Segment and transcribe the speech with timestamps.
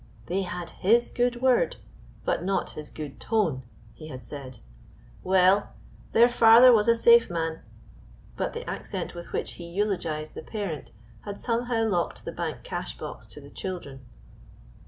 [0.25, 1.75] They had his good word!
[2.25, 3.61] but not his good tone!
[3.93, 4.57] he had said.
[5.23, 5.73] "Well,
[6.11, 7.59] their father was a safe man;"
[8.35, 10.91] but the accent with which he eulogized the parent
[11.21, 14.03] had somehow locked the bank cash box to the children.